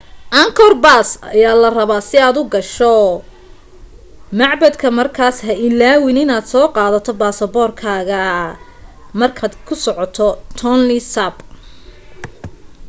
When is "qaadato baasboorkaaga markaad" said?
6.75-9.53